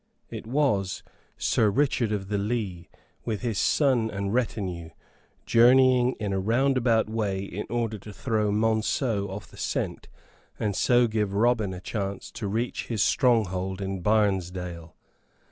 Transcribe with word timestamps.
It 0.31 0.47
was 0.47 1.03
Sir 1.37 1.69
Richard 1.69 2.11
of 2.11 2.29
the 2.29 2.39
Lee, 2.39 2.89
with 3.23 3.41
his 3.41 3.59
son 3.59 4.09
and 4.09 4.33
retinue, 4.33 4.89
journeying 5.45 6.13
in 6.13 6.33
a 6.33 6.39
roundabout 6.39 7.07
way 7.07 7.43
in 7.43 7.67
order 7.69 7.99
to 7.99 8.11
throw 8.11 8.49
Monceux 8.49 9.29
off 9.29 9.45
the 9.45 9.57
scent, 9.57 10.07
and 10.59 10.75
so 10.75 11.05
give 11.05 11.35
Robin 11.35 11.71
a 11.71 11.79
chance 11.79 12.31
to 12.31 12.47
reach 12.47 12.87
his 12.87 13.03
stronghold 13.03 13.79
in 13.79 14.01
Barnesdale. 14.01 14.95